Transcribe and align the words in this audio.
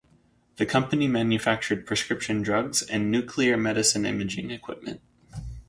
The 0.55 0.65
company 0.65 1.07
manufactured 1.07 1.85
prescription 1.85 2.41
drugs 2.41 2.81
and 2.81 3.11
nuclear 3.11 3.55
medicine 3.55 4.03
imaging 4.03 4.49
equipment. 4.49 4.99